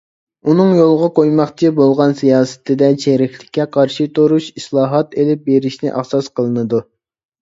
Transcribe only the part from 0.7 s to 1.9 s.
يولغا قويماقچى